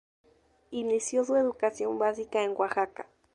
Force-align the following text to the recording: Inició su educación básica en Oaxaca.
Inició 0.71 1.23
su 1.23 1.35
educación 1.35 1.99
básica 1.99 2.41
en 2.41 2.55
Oaxaca. 2.57 3.05